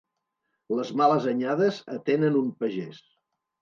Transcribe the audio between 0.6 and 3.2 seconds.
Les males anyades atenen un pagès.